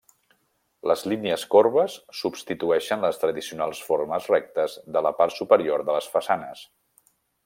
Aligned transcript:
Les 0.91 1.03
línies 1.11 1.43
corbes 1.55 1.97
substitueixen 2.21 3.05
les 3.07 3.21
tradicionals 3.25 3.83
formes 3.91 4.31
rectes 4.35 4.79
de 4.97 5.07
la 5.09 5.13
part 5.21 5.37
superior 5.43 5.85
de 5.91 5.99
les 5.99 6.09
façanes. 6.15 6.65